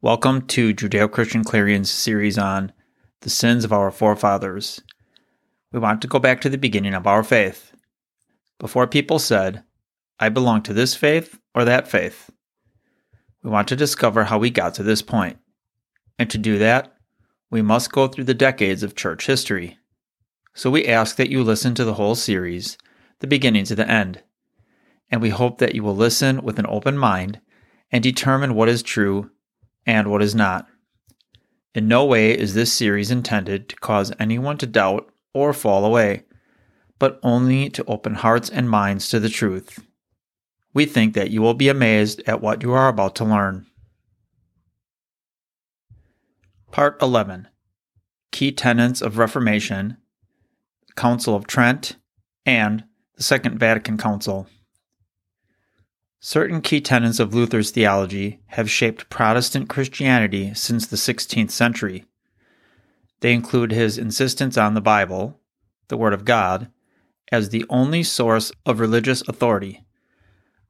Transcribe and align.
Welcome 0.00 0.42
to 0.42 0.72
Judeo 0.72 1.10
Christian 1.10 1.42
Clarion's 1.42 1.90
series 1.90 2.38
on 2.38 2.70
the 3.22 3.30
sins 3.30 3.64
of 3.64 3.72
our 3.72 3.90
forefathers. 3.90 4.80
We 5.72 5.80
want 5.80 6.00
to 6.02 6.06
go 6.06 6.20
back 6.20 6.40
to 6.42 6.48
the 6.48 6.56
beginning 6.56 6.94
of 6.94 7.08
our 7.08 7.24
faith. 7.24 7.72
Before 8.60 8.86
people 8.86 9.18
said, 9.18 9.64
I 10.20 10.28
belong 10.28 10.62
to 10.62 10.72
this 10.72 10.94
faith 10.94 11.40
or 11.52 11.64
that 11.64 11.88
faith, 11.88 12.30
we 13.42 13.50
want 13.50 13.66
to 13.68 13.74
discover 13.74 14.22
how 14.22 14.38
we 14.38 14.50
got 14.50 14.74
to 14.74 14.84
this 14.84 15.02
point. 15.02 15.38
And 16.16 16.30
to 16.30 16.38
do 16.38 16.58
that, 16.58 16.94
we 17.50 17.60
must 17.60 17.90
go 17.90 18.06
through 18.06 18.24
the 18.24 18.34
decades 18.34 18.84
of 18.84 18.94
church 18.94 19.26
history. 19.26 19.78
So 20.54 20.70
we 20.70 20.86
ask 20.86 21.16
that 21.16 21.30
you 21.30 21.42
listen 21.42 21.74
to 21.74 21.84
the 21.84 21.94
whole 21.94 22.14
series, 22.14 22.78
the 23.18 23.26
beginning 23.26 23.64
to 23.64 23.74
the 23.74 23.90
end. 23.90 24.22
And 25.10 25.20
we 25.20 25.30
hope 25.30 25.58
that 25.58 25.74
you 25.74 25.82
will 25.82 25.96
listen 25.96 26.44
with 26.44 26.60
an 26.60 26.66
open 26.68 26.96
mind 26.96 27.40
and 27.90 28.00
determine 28.00 28.54
what 28.54 28.68
is 28.68 28.84
true 28.84 29.32
and 29.88 30.08
what 30.08 30.22
is 30.22 30.34
not. 30.34 30.68
In 31.74 31.88
no 31.88 32.04
way 32.04 32.38
is 32.38 32.52
this 32.52 32.72
series 32.72 33.10
intended 33.10 33.70
to 33.70 33.76
cause 33.76 34.12
anyone 34.20 34.58
to 34.58 34.66
doubt 34.66 35.10
or 35.32 35.54
fall 35.54 35.84
away, 35.84 36.24
but 36.98 37.18
only 37.22 37.70
to 37.70 37.84
open 37.86 38.14
hearts 38.14 38.50
and 38.50 38.68
minds 38.68 39.08
to 39.08 39.18
the 39.18 39.30
truth. 39.30 39.82
We 40.74 40.84
think 40.84 41.14
that 41.14 41.30
you 41.30 41.40
will 41.40 41.54
be 41.54 41.70
amazed 41.70 42.22
at 42.26 42.42
what 42.42 42.62
you 42.62 42.72
are 42.72 42.88
about 42.88 43.16
to 43.16 43.24
learn. 43.24 43.66
Part 46.70 47.00
11 47.00 47.48
Key 48.30 48.52
Tenets 48.52 49.00
of 49.00 49.16
Reformation, 49.16 49.96
Council 50.96 51.34
of 51.34 51.46
Trent, 51.46 51.96
and 52.44 52.84
the 53.16 53.22
Second 53.22 53.58
Vatican 53.58 53.96
Council. 53.96 54.46
Certain 56.20 56.60
key 56.60 56.80
tenets 56.80 57.20
of 57.20 57.32
Luther's 57.32 57.70
theology 57.70 58.40
have 58.48 58.68
shaped 58.68 59.08
Protestant 59.08 59.68
Christianity 59.68 60.52
since 60.52 60.86
the 60.86 60.96
16th 60.96 61.52
century. 61.52 62.06
They 63.20 63.32
include 63.32 63.70
his 63.70 63.98
insistence 63.98 64.56
on 64.56 64.74
the 64.74 64.80
Bible, 64.80 65.38
the 65.86 65.96
Word 65.96 66.12
of 66.12 66.24
God, 66.24 66.70
as 67.30 67.50
the 67.50 67.64
only 67.70 68.02
source 68.02 68.50
of 68.66 68.80
religious 68.80 69.22
authority, 69.28 69.84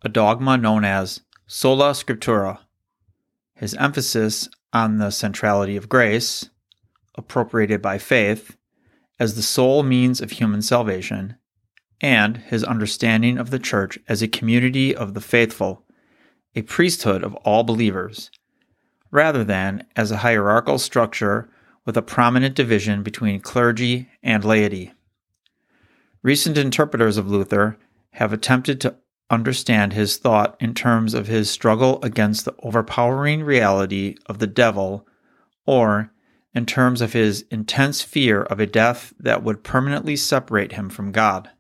a 0.03 0.09
dogma 0.11 0.59
known 0.59 0.85
as 0.85 1.23
sola 1.47 1.93
scriptura, 1.93 2.59
his 3.55 3.75
emphasis 3.75 4.49
on 4.73 4.99
the 4.99 5.11
centrality 5.11 5.77
of 5.77 5.89
grace, 5.89 6.51
appropriated 7.15 7.81
by 7.81 7.97
faith, 7.97 8.57
as 9.19 9.35
the 9.35 9.43
sole 9.43 9.83
means 9.83 10.21
of 10.21 10.33
human 10.33 10.61
salvation, 10.61 11.37
and 12.01 12.39
his 12.39 12.65
understanding 12.65 13.39
of 13.39 13.51
the 13.51 13.59
church 13.59 13.99
as 14.09 14.23
a 14.23 14.29
community 14.29 14.95
of 14.95 15.15
the 15.15 15.21
faithful, 15.21 15.85
a 16.55 16.63
priesthood 16.63 17.23
of 17.23 17.35
all 17.37 17.65
believers, 17.65 18.31
rather 19.11 19.45
than 19.45 19.85
as 19.97 20.11
a 20.11 20.19
hierarchical 20.19 20.79
structure 20.79 21.49
with 21.85 21.97
a 21.97 22.03
prominent 22.03 22.55
division 22.55 23.03
between 23.03 23.41
clergy 23.41 24.09
and 24.23 24.45
laity. 24.45 24.93
Recent 26.23 26.59
interpreters 26.59 27.17
of 27.17 27.31
Luther 27.31 27.79
have 28.12 28.33
attempted 28.33 28.81
to 28.81 28.97
understand 29.31 29.93
his 29.93 30.17
thought 30.17 30.57
in 30.61 30.75
terms 30.75 31.15
of 31.15 31.27
his 31.27 31.51
struggle 31.51 31.99
against 32.03 32.45
the 32.45 32.55
overpowering 32.62 33.43
reality 33.43 34.17
of 34.27 34.39
the 34.39 34.47
devil, 34.47 35.07
or 35.67 36.11
in 36.55 36.67
terms 36.67 37.01
of 37.01 37.12
his 37.12 37.45
intense 37.51 38.03
fear 38.03 38.43
of 38.43 38.59
a 38.59 38.67
death 38.67 39.12
that 39.19 39.43
would 39.43 39.62
permanently 39.62 40.17
separate 40.17 40.73
him 40.73 40.89
from 40.89 41.12
God. 41.12 41.51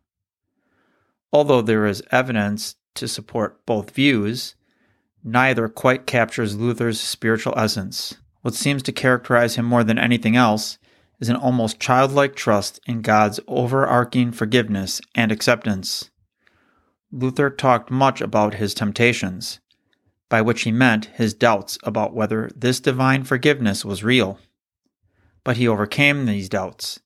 Although 1.32 1.62
there 1.62 1.86
is 1.86 2.02
evidence 2.10 2.76
to 2.94 3.06
support 3.06 3.64
both 3.66 3.90
views, 3.90 4.54
neither 5.22 5.68
quite 5.68 6.06
captures 6.06 6.56
Luther's 6.56 7.00
spiritual 7.00 7.54
essence. 7.56 8.16
What 8.42 8.54
seems 8.54 8.82
to 8.84 8.92
characterize 8.92 9.56
him 9.56 9.66
more 9.66 9.84
than 9.84 9.98
anything 9.98 10.36
else 10.36 10.78
is 11.20 11.28
an 11.28 11.36
almost 11.36 11.80
childlike 11.80 12.34
trust 12.34 12.80
in 12.86 13.02
God's 13.02 13.40
overarching 13.46 14.32
forgiveness 14.32 15.00
and 15.14 15.32
acceptance. 15.32 16.10
Luther 17.10 17.50
talked 17.50 17.90
much 17.90 18.20
about 18.20 18.54
his 18.54 18.74
temptations, 18.74 19.60
by 20.28 20.42
which 20.42 20.62
he 20.62 20.72
meant 20.72 21.06
his 21.06 21.34
doubts 21.34 21.78
about 21.82 22.14
whether 22.14 22.50
this 22.54 22.80
divine 22.80 23.24
forgiveness 23.24 23.84
was 23.84 24.04
real. 24.04 24.38
But 25.42 25.56
he 25.56 25.66
overcame 25.66 26.26
these 26.26 26.48
doubts, 26.48 27.00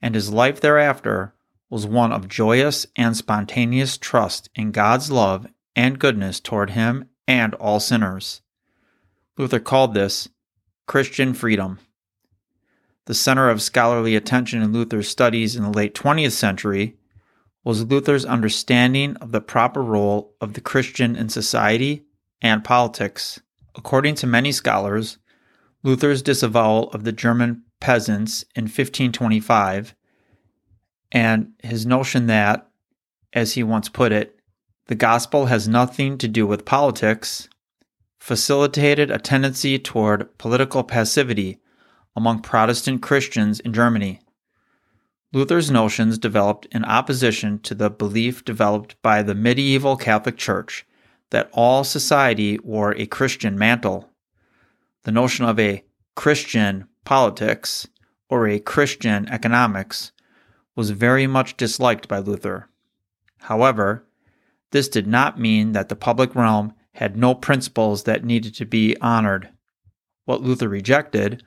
and 0.00 0.14
his 0.14 0.30
life 0.32 0.60
thereafter 0.60 1.34
was 1.72 1.86
one 1.86 2.12
of 2.12 2.28
joyous 2.28 2.86
and 2.96 3.16
spontaneous 3.16 3.96
trust 3.96 4.50
in 4.54 4.70
God's 4.72 5.10
love 5.10 5.46
and 5.74 5.98
goodness 5.98 6.38
toward 6.38 6.68
him 6.68 7.08
and 7.26 7.54
all 7.54 7.80
sinners. 7.80 8.42
Luther 9.38 9.58
called 9.58 9.94
this 9.94 10.28
Christian 10.86 11.32
freedom. 11.32 11.78
The 13.06 13.14
center 13.14 13.48
of 13.48 13.62
scholarly 13.62 14.14
attention 14.14 14.60
in 14.60 14.74
Luther's 14.74 15.08
studies 15.08 15.56
in 15.56 15.62
the 15.62 15.70
late 15.70 15.94
20th 15.94 16.32
century 16.32 16.98
was 17.64 17.86
Luther's 17.86 18.26
understanding 18.26 19.16
of 19.16 19.32
the 19.32 19.40
proper 19.40 19.82
role 19.82 20.34
of 20.42 20.52
the 20.52 20.60
Christian 20.60 21.16
in 21.16 21.30
society 21.30 22.04
and 22.42 22.62
politics. 22.62 23.40
According 23.74 24.16
to 24.16 24.26
many 24.26 24.52
scholars, 24.52 25.16
Luther's 25.82 26.20
disavowal 26.20 26.90
of 26.90 27.04
the 27.04 27.12
German 27.12 27.62
peasants 27.80 28.44
in 28.54 28.64
1525 28.64 29.94
and 31.12 31.52
his 31.62 31.84
notion 31.86 32.26
that, 32.26 32.66
as 33.34 33.52
he 33.52 33.62
once 33.62 33.88
put 33.88 34.10
it, 34.10 34.40
the 34.86 34.94
gospel 34.94 35.46
has 35.46 35.68
nothing 35.68 36.18
to 36.18 36.26
do 36.26 36.46
with 36.46 36.64
politics, 36.64 37.48
facilitated 38.18 39.10
a 39.10 39.18
tendency 39.18 39.78
toward 39.78 40.36
political 40.38 40.82
passivity 40.82 41.60
among 42.16 42.40
Protestant 42.40 43.02
Christians 43.02 43.60
in 43.60 43.72
Germany. 43.72 44.20
Luther's 45.32 45.70
notions 45.70 46.18
developed 46.18 46.66
in 46.72 46.84
opposition 46.84 47.58
to 47.60 47.74
the 47.74 47.90
belief 47.90 48.44
developed 48.44 49.00
by 49.02 49.22
the 49.22 49.34
medieval 49.34 49.96
Catholic 49.96 50.36
Church 50.36 50.86
that 51.30 51.48
all 51.52 51.84
society 51.84 52.58
wore 52.62 52.94
a 52.96 53.06
Christian 53.06 53.58
mantle. 53.58 54.10
The 55.04 55.12
notion 55.12 55.46
of 55.46 55.58
a 55.58 55.84
Christian 56.14 56.86
politics 57.04 57.88
or 58.28 58.46
a 58.46 58.60
Christian 58.60 59.26
economics 59.28 60.12
was 60.74 60.90
very 60.90 61.26
much 61.26 61.56
disliked 61.56 62.08
by 62.08 62.18
Luther. 62.18 62.68
However, 63.40 64.06
this 64.70 64.88
did 64.88 65.06
not 65.06 65.38
mean 65.38 65.72
that 65.72 65.88
the 65.88 65.96
public 65.96 66.34
realm 66.34 66.72
had 66.94 67.16
no 67.16 67.34
principles 67.34 68.04
that 68.04 68.24
needed 68.24 68.54
to 68.54 68.64
be 68.64 68.96
honored. 69.00 69.50
What 70.24 70.42
Luther 70.42 70.68
rejected 70.68 71.42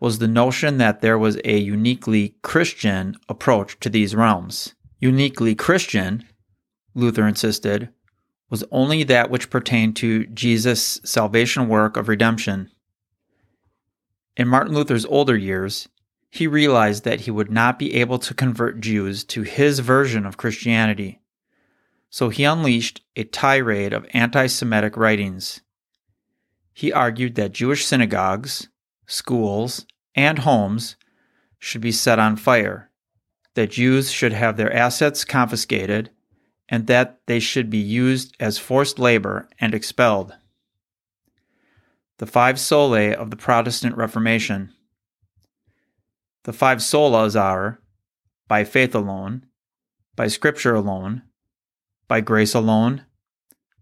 was 0.00 0.18
the 0.18 0.28
notion 0.28 0.78
that 0.78 1.00
there 1.00 1.18
was 1.18 1.38
a 1.44 1.58
uniquely 1.58 2.34
Christian 2.42 3.14
approach 3.28 3.78
to 3.80 3.88
these 3.88 4.14
realms. 4.14 4.74
Uniquely 5.00 5.54
Christian, 5.54 6.24
Luther 6.94 7.26
insisted, 7.26 7.88
was 8.50 8.64
only 8.70 9.02
that 9.04 9.30
which 9.30 9.48
pertained 9.48 9.96
to 9.96 10.26
Jesus' 10.26 11.00
salvation 11.04 11.68
work 11.68 11.96
of 11.96 12.08
redemption. 12.08 12.70
In 14.36 14.48
Martin 14.48 14.74
Luther's 14.74 15.06
older 15.06 15.36
years, 15.36 15.88
he 16.34 16.46
realized 16.46 17.04
that 17.04 17.20
he 17.20 17.30
would 17.30 17.50
not 17.50 17.78
be 17.78 17.92
able 17.96 18.18
to 18.18 18.32
convert 18.32 18.80
Jews 18.80 19.22
to 19.22 19.42
his 19.42 19.80
version 19.80 20.24
of 20.24 20.38
Christianity. 20.38 21.20
So 22.08 22.30
he 22.30 22.44
unleashed 22.44 23.02
a 23.14 23.24
tirade 23.24 23.92
of 23.92 24.06
anti 24.14 24.46
Semitic 24.46 24.96
writings. 24.96 25.60
He 26.72 26.90
argued 26.90 27.34
that 27.34 27.52
Jewish 27.52 27.84
synagogues, 27.84 28.68
schools, 29.06 29.84
and 30.14 30.38
homes 30.38 30.96
should 31.58 31.82
be 31.82 31.92
set 31.92 32.18
on 32.18 32.36
fire, 32.36 32.90
that 33.52 33.72
Jews 33.72 34.10
should 34.10 34.32
have 34.32 34.56
their 34.56 34.72
assets 34.72 35.26
confiscated, 35.26 36.08
and 36.66 36.86
that 36.86 37.20
they 37.26 37.40
should 37.40 37.68
be 37.68 37.76
used 37.76 38.34
as 38.40 38.56
forced 38.56 38.98
labor 38.98 39.50
and 39.60 39.74
expelled. 39.74 40.34
The 42.16 42.26
five 42.26 42.56
solae 42.56 43.12
of 43.12 43.28
the 43.28 43.36
Protestant 43.36 43.98
Reformation. 43.98 44.72
The 46.44 46.52
five 46.52 46.78
solas 46.78 47.40
are 47.40 47.80
by 48.48 48.64
faith 48.64 48.94
alone, 48.94 49.46
by 50.16 50.28
Scripture 50.28 50.74
alone, 50.74 51.22
by 52.08 52.20
grace 52.20 52.54
alone, 52.54 53.04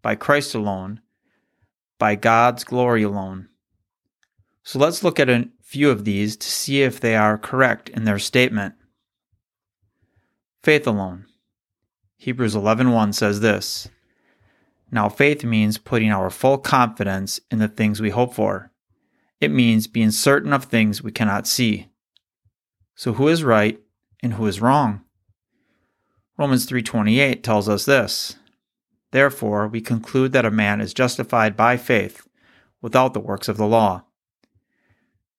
by 0.03 0.15
Christ 0.15 0.55
alone, 0.55 1.01
by 1.99 2.15
God's 2.15 2.65
glory 2.65 3.03
alone. 3.03 3.49
So 4.63 4.79
let's 4.79 5.03
look 5.03 5.19
at 5.19 5.31
a 5.31 5.49
few 5.63 5.91
of 5.91 6.05
these 6.05 6.37
to 6.37 6.49
see 6.49 6.83
if 6.83 7.01
they 7.01 7.17
are 7.17 7.39
correct 7.39 7.89
in 7.89 8.05
their 8.05 8.19
statement. 8.19 8.75
Faith 10.63 10.87
alone. 10.87 11.27
Hebrews 12.17 12.55
11:1 12.55 13.15
says 13.15 13.41
this. 13.41 13.89
Now 14.91 15.09
faith 15.09 15.45
means 15.45 15.79
putting 15.79 16.13
our 16.13 16.29
full 16.31 16.59
confidence 16.59 17.41
in 17.51 17.59
the 17.59 17.69
things 17.69 18.01
we 18.01 18.11
hope 18.11 18.35
for. 18.35 18.71
It 19.41 19.51
means 19.51 19.87
being 19.87 20.11
certain 20.11 20.53
of 20.53 20.65
things 20.65 21.03
we 21.03 21.13
cannot 21.13 21.47
see. 21.47 21.90
So 23.01 23.15
who 23.15 23.29
is 23.29 23.43
right 23.43 23.81
and 24.23 24.35
who 24.35 24.47
is 24.47 24.61
wrong? 24.61 25.01
Romans 26.37 26.67
3:28 26.67 27.43
tells 27.43 27.67
us 27.67 27.87
this. 27.87 28.37
Therefore 29.11 29.67
we 29.69 29.81
conclude 29.81 30.33
that 30.33 30.45
a 30.45 30.51
man 30.51 30.83
is 30.83 30.93
justified 30.93 31.57
by 31.57 31.79
faith 31.79 32.29
without 32.83 33.15
the 33.15 33.19
works 33.21 33.49
of 33.49 33.57
the 33.57 33.67
law. 33.67 34.05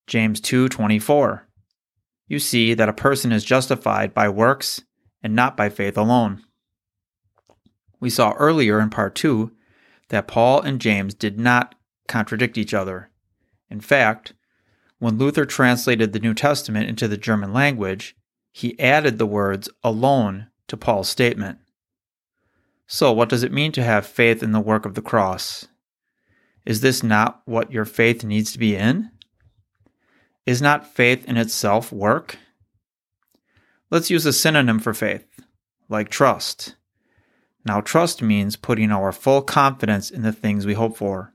James 0.08 0.42
2:24. 0.42 1.48
You 2.28 2.40
see 2.40 2.74
that 2.74 2.90
a 2.90 2.94
person 2.94 3.32
is 3.32 3.46
justified 3.46 4.12
by 4.12 4.28
works 4.28 4.82
and 5.22 5.36
not 5.36 5.56
by 5.56 5.70
faith 5.70 6.00
alone. 6.00 6.44
We 8.00 8.10
saw 8.10 8.32
earlier 8.40 8.80
in 8.80 8.90
part 8.90 9.14
2 9.14 9.56
that 10.08 10.28
Paul 10.28 10.62
and 10.62 10.82
James 10.82 11.14
did 11.14 11.40
not 11.40 11.76
contradict 12.08 12.58
each 12.58 12.74
other. 12.74 13.12
In 13.70 13.82
fact, 13.82 14.34
when 15.02 15.18
Luther 15.18 15.46
translated 15.48 16.14
the 16.14 16.20
New 16.20 16.36
Testament 16.36 16.88
into 16.88 17.08
the 17.08 17.18
German 17.18 17.52
language, 17.52 18.16
he 18.52 18.80
added 18.80 19.18
the 19.18 19.26
words 19.26 19.68
alone 19.84 20.46
to 20.68 20.78
Paul's 20.78 21.10
statement. 21.10 21.58
So, 22.86 23.12
what 23.12 23.28
does 23.28 23.42
it 23.42 23.52
mean 23.52 23.72
to 23.72 23.84
have 23.84 24.06
faith 24.06 24.44
in 24.44 24.52
the 24.52 24.60
work 24.60 24.86
of 24.86 24.94
the 24.94 25.02
cross? 25.02 25.68
Is 26.68 26.82
this 26.82 27.02
not 27.02 27.42
what 27.46 27.72
your 27.72 27.84
faith 27.84 28.24
needs 28.24 28.52
to 28.52 28.60
be 28.60 28.76
in? 28.76 29.10
Is 30.46 30.62
not 30.62 30.86
faith 30.86 31.26
in 31.26 31.36
itself 31.36 31.92
work? 31.92 32.38
Let's 33.90 34.12
use 34.12 34.28
a 34.28 34.32
synonym 34.32 34.78
for 34.78 34.94
faith, 34.94 35.26
like 35.90 36.10
trust. 36.10 36.76
Now, 37.66 37.82
trust 37.82 38.22
means 38.22 38.56
putting 38.56 38.92
our 38.92 39.12
full 39.12 39.42
confidence 39.42 40.12
in 40.12 40.22
the 40.22 40.32
things 40.32 40.68
we 40.68 40.76
hope 40.76 40.96
for. 40.96 41.34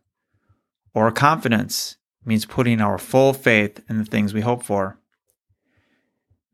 Or 0.94 1.10
confidence 1.10 1.96
means 2.26 2.44
putting 2.44 2.80
our 2.80 2.98
full 2.98 3.32
faith 3.32 3.82
in 3.88 3.98
the 3.98 4.04
things 4.04 4.34
we 4.34 4.40
hope 4.40 4.62
for. 4.62 4.98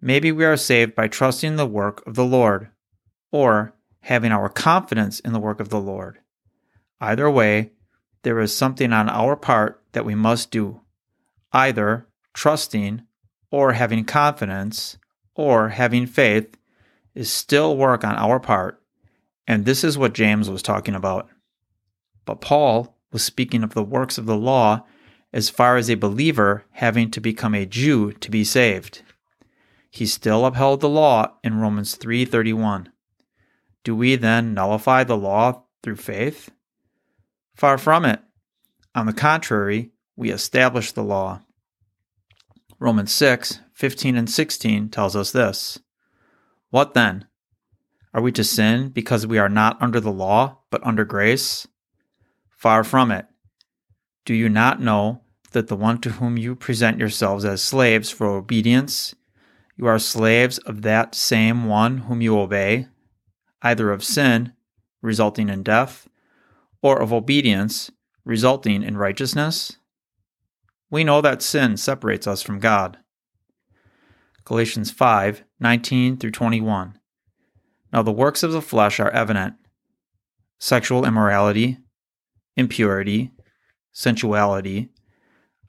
Maybe 0.00 0.30
we 0.30 0.44
are 0.44 0.56
saved 0.56 0.94
by 0.94 1.08
trusting 1.08 1.56
the 1.56 1.66
work 1.66 2.06
of 2.06 2.14
the 2.14 2.24
Lord, 2.24 2.68
or 3.30 3.74
having 4.00 4.32
our 4.32 4.48
confidence 4.48 5.20
in 5.20 5.32
the 5.32 5.40
work 5.40 5.60
of 5.60 5.70
the 5.70 5.80
Lord. 5.80 6.18
Either 7.00 7.30
way, 7.30 7.70
there 8.22 8.38
is 8.40 8.54
something 8.54 8.92
on 8.92 9.08
our 9.08 9.36
part 9.36 9.82
that 9.92 10.04
we 10.04 10.14
must 10.14 10.50
do, 10.50 10.80
either 11.52 12.06
trusting 12.34 13.02
or 13.50 13.72
having 13.72 14.04
confidence 14.04 14.98
or 15.34 15.70
having 15.70 16.06
faith 16.06 16.56
is 17.14 17.30
still 17.32 17.76
work 17.76 18.04
on 18.04 18.14
our 18.16 18.40
part, 18.40 18.82
and 19.46 19.64
this 19.64 19.84
is 19.84 19.98
what 19.98 20.14
James 20.14 20.48
was 20.48 20.62
talking 20.62 20.94
about. 20.94 21.28
But 22.24 22.40
Paul 22.40 22.96
was 23.12 23.22
speaking 23.22 23.62
of 23.62 23.74
the 23.74 23.82
works 23.82 24.18
of 24.18 24.26
the 24.26 24.36
law 24.36 24.84
as 25.32 25.48
far 25.48 25.76
as 25.76 25.88
a 25.88 25.94
believer 25.94 26.64
having 26.72 27.10
to 27.10 27.20
become 27.20 27.54
a 27.54 27.66
Jew 27.66 28.12
to 28.12 28.30
be 28.30 28.44
saved. 28.44 29.02
He 29.90 30.06
still 30.06 30.46
upheld 30.46 30.80
the 30.80 30.88
law 30.88 31.34
in 31.42 31.60
Romans 31.60 31.96
3:31. 31.96 32.88
Do 33.84 33.96
we 33.96 34.16
then 34.16 34.54
nullify 34.54 35.04
the 35.04 35.16
law 35.16 35.64
through 35.82 35.96
faith? 35.96 36.50
Far 37.54 37.78
from 37.78 38.04
it. 38.04 38.20
On 38.94 39.06
the 39.06 39.12
contrary, 39.12 39.92
we 40.16 40.30
establish 40.30 40.92
the 40.92 41.02
law. 41.02 41.40
Romans 42.78 43.12
6, 43.12 43.60
15 43.74 44.16
and 44.16 44.30
16 44.30 44.88
tells 44.88 45.16
us 45.16 45.30
this. 45.30 45.78
What 46.70 46.94
then? 46.94 47.26
Are 48.14 48.20
we 48.20 48.32
to 48.32 48.44
sin 48.44 48.90
because 48.90 49.26
we 49.26 49.38
are 49.38 49.48
not 49.48 49.80
under 49.80 50.00
the 50.00 50.12
law, 50.12 50.58
but 50.70 50.84
under 50.86 51.04
grace? 51.04 51.66
Far 52.50 52.84
from 52.84 53.10
it. 53.10 53.26
Do 54.24 54.34
you 54.34 54.48
not 54.48 54.80
know 54.80 55.21
that 55.52 55.68
the 55.68 55.76
one 55.76 56.00
to 56.00 56.10
whom 56.10 56.36
you 56.36 56.54
present 56.54 56.98
yourselves 56.98 57.44
as 57.44 57.62
slaves 57.62 58.10
for 58.10 58.26
obedience, 58.26 59.14
you 59.76 59.86
are 59.86 59.98
slaves 59.98 60.58
of 60.58 60.82
that 60.82 61.14
same 61.14 61.66
one 61.66 61.98
whom 61.98 62.20
you 62.20 62.38
obey, 62.38 62.88
either 63.62 63.90
of 63.90 64.04
sin, 64.04 64.52
resulting 65.00 65.48
in 65.48 65.62
death, 65.62 66.08
or 66.82 67.00
of 67.00 67.12
obedience, 67.12 67.90
resulting 68.24 68.82
in 68.82 68.96
righteousness? 68.96 69.76
we 70.92 71.02
know 71.02 71.22
that 71.22 71.40
sin 71.42 71.78
separates 71.78 72.26
us 72.26 72.42
from 72.42 72.60
God. 72.60 72.98
Galatians 74.44 74.92
5 74.92 75.42
19 75.58 76.18
through 76.18 76.30
21. 76.30 76.98
Now 77.92 78.02
the 78.02 78.12
works 78.12 78.42
of 78.42 78.52
the 78.52 78.62
flesh 78.62 79.00
are 79.00 79.10
evident 79.10 79.54
sexual 80.60 81.04
immorality, 81.06 81.78
impurity, 82.56 83.32
sensuality, 83.90 84.90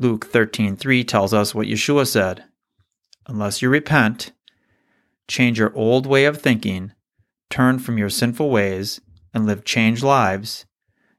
Luke 0.00 0.30
13:3 0.30 1.02
tells 1.02 1.34
us 1.34 1.54
what 1.54 1.66
Yeshua 1.66 2.06
said, 2.06 2.44
"Unless 3.26 3.62
you 3.62 3.68
repent, 3.68 4.32
change 5.26 5.58
your 5.58 5.74
old 5.74 6.06
way 6.06 6.24
of 6.24 6.40
thinking, 6.40 6.92
turn 7.50 7.80
from 7.80 7.98
your 7.98 8.08
sinful 8.08 8.48
ways, 8.48 9.00
and 9.34 9.44
live 9.44 9.64
changed 9.64 10.04
lives, 10.04 10.66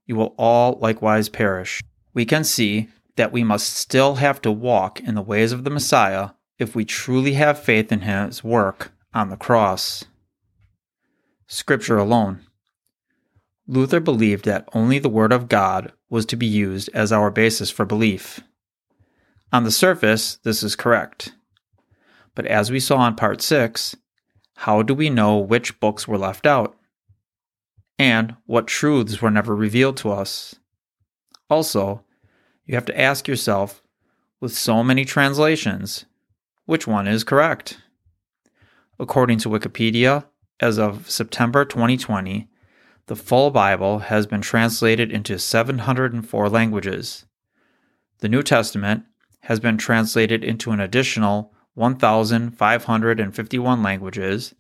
you 0.06 0.16
will 0.16 0.34
all 0.38 0.78
likewise 0.82 1.28
perish." 1.28 1.82
We 2.14 2.26
can 2.26 2.44
see 2.44 2.88
that 3.18 3.34
we 3.34 3.44
must 3.44 3.76
still 3.76 4.16
have 4.16 4.42
to 4.44 4.52
walk 4.52 5.02
in 5.02 5.14
the 5.14 5.22
ways 5.22 5.52
of 5.52 5.66
the 5.66 5.70
Messiah 5.70 6.30
if 6.58 6.74
we 6.74 6.86
truly 6.86 7.34
have 7.34 7.62
faith 7.62 7.92
in 7.92 8.02
his 8.02 8.44
work 8.46 8.94
on 9.14 9.30
the 9.30 9.38
cross. 9.38 10.06
Scripture 11.48 11.98
alone. 11.98 12.46
Luther 13.68 14.00
believed 14.00 14.46
that 14.46 14.70
only 14.74 15.00
the 15.00 15.10
Word 15.10 15.34
of 15.34 15.50
God 15.50 15.92
was 16.10 16.26
to 16.28 16.38
be 16.38 16.48
used 16.48 16.90
as 16.94 17.12
our 17.12 17.30
basis 17.30 17.70
for 17.70 17.86
belief. 17.86 18.40
On 19.52 19.64
the 19.64 19.72
surface, 19.72 20.38
this 20.44 20.62
is 20.62 20.76
correct. 20.76 21.34
But 22.36 22.46
as 22.46 22.72
we 22.72 22.80
saw 22.80 23.08
in 23.08 23.16
Part 23.16 23.42
6, 23.42 23.96
how 24.58 24.84
do 24.84 24.94
we 24.94 25.10
know 25.10 25.38
which 25.38 25.80
books 25.80 26.08
were 26.08 26.18
left 26.18 26.46
out? 26.46 26.76
And 27.98 28.36
what 28.46 28.68
truths 28.68 29.22
were 29.22 29.32
never 29.32 29.56
revealed 29.56 29.98
to 29.98 30.12
us? 30.12 30.56
Also, 31.50 32.04
you 32.66 32.76
have 32.76 32.86
to 32.86 33.00
ask 33.00 33.28
yourself 33.28 33.82
with 34.40 34.54
so 34.54 34.84
many 34.84 35.04
translations, 35.04 36.06
which 36.66 36.86
one 36.86 37.08
is 37.08 37.24
correct? 37.24 37.80
According 39.00 39.40
to 39.40 39.50
Wikipedia, 39.50 40.26
as 40.60 40.78
of 40.78 41.10
September 41.10 41.66
2020, 41.66 42.48
the 43.08 43.16
full 43.16 43.50
Bible 43.50 44.00
has 44.00 44.28
been 44.28 44.42
translated 44.42 45.12
into 45.12 45.40
704 45.40 46.50
languages. 46.50 47.26
The 48.20 48.30
New 48.30 48.44
Testament 48.44 49.06
has 49.42 49.60
been 49.60 49.78
translated 49.78 50.44
into 50.44 50.72
an 50.72 50.80
additional 50.80 51.54
1,551 51.76 53.84
languages, 53.84 54.56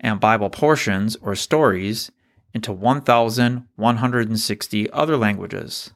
and 0.00 0.18
Bible 0.20 0.50
portions 0.50 1.16
or 1.16 1.34
stories 1.34 2.12
into 2.52 2.72
1,160 2.72 4.90
other 4.90 5.16
languages. 5.16 5.92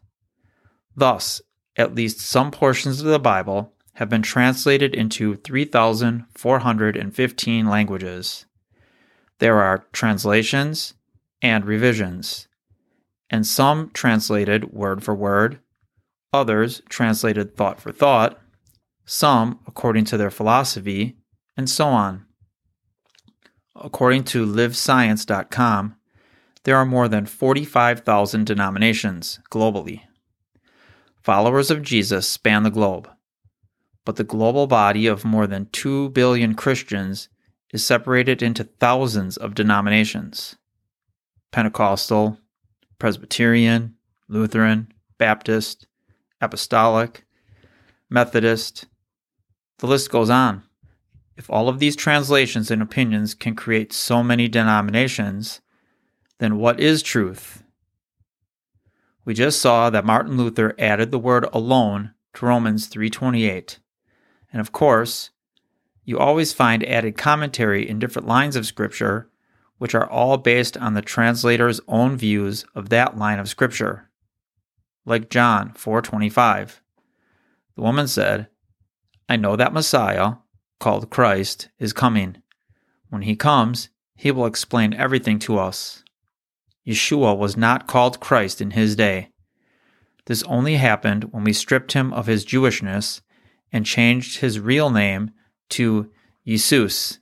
Thus, 0.97 1.43
at 1.77 1.95
least 1.95 2.21
some 2.21 2.51
portions 2.51 3.01
of 3.01 3.07
the 3.07 3.19
Bible 3.19 3.75
have 3.95 4.09
been 4.09 4.23
translated 4.23 4.95
into 4.95 5.37
3,415 5.37 7.67
languages. 7.67 8.47
There 9.39 9.61
are 9.61 9.85
translations 9.93 10.95
and 11.43 11.65
revisions, 11.65 12.49
and 13.31 13.47
some 13.47 13.91
translated 13.93 14.73
word 14.73 15.05
for 15.05 15.15
word, 15.15 15.61
others 16.33 16.83
translated 16.89 17.57
thought 17.57 17.81
for 17.81 17.93
thought, 17.93 18.41
some 19.05 19.61
according 19.67 20.05
to 20.07 20.17
their 20.17 20.31
philosophy, 20.31 21.17
and 21.57 21.69
so 21.69 21.89
on. 21.89 22.27
According 23.75 24.25
to 24.25 24.47
livescience.com, 24.47 25.97
there 26.65 26.77
are 26.77 26.85
more 26.85 27.09
than 27.09 27.27
45,000 27.27 28.45
denominations 28.45 29.41
globally. 29.51 30.03
Followers 31.23 31.71
of 31.71 31.83
Jesus 31.83 32.29
span 32.29 32.63
the 32.63 32.71
globe, 32.71 33.09
but 34.05 34.17
the 34.17 34.25
global 34.25 34.67
body 34.67 35.07
of 35.07 35.25
more 35.25 35.47
than 35.47 35.69
2 35.73 36.11
billion 36.11 36.55
Christians 36.55 37.29
is 37.73 37.85
separated 37.85 38.43
into 38.43 38.65
thousands 38.65 39.37
of 39.37 39.55
denominations 39.55 40.57
Pentecostal, 41.51 42.39
Presbyterian, 42.99 43.95
Lutheran, 44.29 44.93
Baptist, 45.17 45.87
Apostolic, 46.41 47.25
Methodist. 48.09 48.87
The 49.79 49.87
list 49.87 50.11
goes 50.11 50.31
on. 50.31 50.63
If 51.37 51.49
all 51.49 51.69
of 51.69 51.79
these 51.79 51.95
translations 51.95 52.71
and 52.71 52.83
opinions 52.83 53.35
can 53.35 53.55
create 53.55 53.93
so 53.93 54.23
many 54.23 54.49
denominations, 54.49 55.61
then 56.39 56.57
what 56.57 56.81
is 56.81 57.03
truth? 57.03 57.63
We 59.25 59.35
just 59.35 59.61
saw 59.61 59.91
that 59.91 60.07
Martin 60.07 60.37
Luther 60.37 60.75
added 60.79 61.11
the 61.11 61.19
word 61.19 61.47
alone 61.53 62.15
to 62.35 62.47
Romans 62.47 62.87
3:28. 62.87 63.79
And 64.53 64.61
of 64.61 64.73
course, 64.73 65.31
you 66.05 66.19
always 66.19 66.55
find 66.55 66.83
added 66.85 67.19
commentary 67.19 67.87
in 67.87 67.99
different 67.99 68.27
lines 68.27 68.57
of 68.57 68.67
Scripture, 68.67 69.29
which 69.77 69.95
are 69.95 70.09
all 70.09 70.39
based 70.39 70.77
on 70.79 70.95
the 70.95 71.03
translator's 71.03 71.81
own 71.87 72.17
views 72.17 72.65
of 72.75 72.89
that 72.89 73.19
line 73.19 73.39
of 73.39 73.49
Scripture. 73.49 74.08
Like 75.09 75.31
John 75.31 75.73
4:25. 75.73 76.83
The 77.77 77.81
woman 77.81 78.07
said, 78.09 78.49
I 79.27 79.37
know 79.37 79.57
that 79.57 79.73
Messiah, 79.73 80.35
called 80.81 81.09
Christ, 81.09 81.71
is 81.79 81.95
coming. 81.95 82.43
When 83.09 83.23
he 83.23 83.35
comes, 83.35 83.89
he 84.15 84.31
will 84.31 84.45
explain 84.45 84.93
everything 84.93 85.39
to 85.41 85.59
us. 85.59 86.05
Yeshua 86.87 87.39
was 87.39 87.57
not 87.57 87.87
called 87.87 88.21
Christ 88.21 88.61
in 88.61 88.73
his 88.73 88.97
day. 88.97 89.31
This 90.27 90.43
only 90.43 90.77
happened 90.77 91.33
when 91.33 91.43
we 91.43 91.55
stripped 91.55 91.93
him 91.93 92.13
of 92.13 92.27
his 92.27 92.45
Jewishness 92.45 93.23
and 93.73 93.87
changed 93.87 94.41
his 94.41 94.61
real 94.61 94.91
name 94.91 95.31
to 95.71 96.11
Jesus 96.47 97.19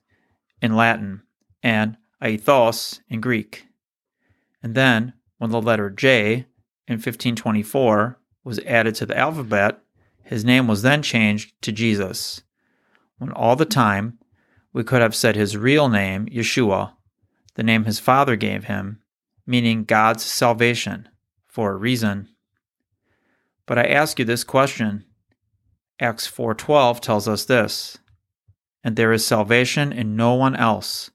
in 0.61 0.75
Latin 0.75 1.23
and 1.63 1.97
Aethos 2.21 3.01
in 3.09 3.21
Greek. 3.21 3.69
And 4.61 4.75
then, 4.75 5.13
when 5.39 5.51
the 5.51 5.63
letter 5.63 5.89
J 5.89 6.47
in 6.89 6.95
1524 6.95 8.19
was 8.45 8.59
added 8.61 8.95
to 8.95 9.07
the 9.07 9.17
alphabet, 9.17 9.81
his 10.23 10.45
name 10.45 10.67
was 10.67 10.83
then 10.83 11.03
changed 11.03 11.53
to 11.63 11.73
Jesus, 11.73 12.43
when 13.19 13.33
all 13.33 13.57
the 13.57 13.65
time 13.65 14.19
we 14.73 14.85
could 14.85 15.01
have 15.01 15.15
said 15.15 15.37
his 15.37 15.57
real 15.57 15.89
name, 15.89 16.27
Yeshua, 16.27 16.93
the 17.55 17.63
name 17.63 17.85
his 17.85 17.99
father 17.99 18.37
gave 18.37 18.65
him, 18.65 19.01
meaning 19.47 19.85
God's 19.85 20.25
salvation, 20.25 21.09
for 21.47 21.73
a 21.73 21.77
reason. 21.77 22.29
But 23.67 23.79
I 23.79 23.85
ask 23.85 24.19
you 24.19 24.25
this 24.25 24.45
question. 24.45 25.05
Acts 25.99 26.27
4:12 26.27 27.01
tells 27.01 27.27
us 27.27 27.45
this, 27.47 27.99
and 28.85 28.97
there 28.97 29.13
is 29.13 29.27
salvation 29.27 29.93
in 29.93 30.15
no 30.15 30.35
one 30.35 30.55
else, 30.55 31.11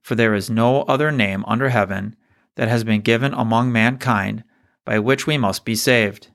for 0.00 0.14
there 0.14 0.34
is 0.34 0.48
no 0.48 0.82
other 0.82 1.12
name 1.12 1.44
under 1.46 1.68
heaven 1.68 2.16
that 2.56 2.68
has 2.68 2.84
been 2.84 3.00
given 3.00 3.34
among 3.34 3.70
mankind 3.70 4.44
by 4.84 4.98
which 4.98 5.26
we 5.26 5.38
must 5.38 5.64
be 5.64 5.74
saved. 5.74 6.28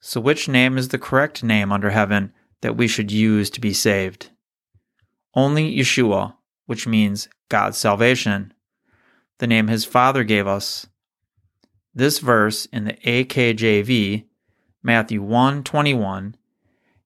So, 0.00 0.20
which 0.20 0.48
name 0.48 0.78
is 0.78 0.88
the 0.88 0.98
correct 0.98 1.44
name 1.44 1.70
under 1.70 1.90
heaven 1.90 2.32
that 2.62 2.76
we 2.76 2.88
should 2.88 3.12
use 3.12 3.50
to 3.50 3.60
be 3.60 3.74
saved? 3.74 4.30
Only 5.34 5.76
Yeshua, 5.76 6.34
which 6.66 6.86
means 6.86 7.28
God's 7.48 7.76
salvation, 7.78 8.54
the 9.38 9.46
name 9.46 9.68
his 9.68 9.84
Father 9.84 10.24
gave 10.24 10.46
us. 10.46 10.86
This 11.94 12.18
verse 12.18 12.66
in 12.66 12.84
the 12.84 12.94
AKJV, 13.04 14.24
Matthew 14.82 15.22
1:21, 15.22 16.36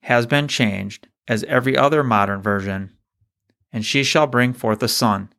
has 0.03 0.27
been 0.27 0.47
changed 0.47 1.09
as 1.27 1.43
every 1.45 1.77
other 1.77 2.05
modern 2.05 2.43
version. 2.43 2.93
And 3.73 3.85
she 3.85 4.05
shall 4.05 4.27
bring 4.27 4.53
forth 4.53 4.83
a 4.83 4.89
son, 4.89 5.33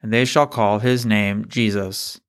and 0.00 0.12
they 0.12 0.24
shall 0.24 0.46
call 0.46 0.78
his 0.78 1.04
name 1.04 1.46
Jesus, 1.48 2.20